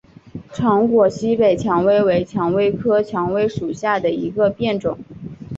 [0.51, 4.97] 长果西北蔷薇为蔷薇科蔷薇属下的一个变种。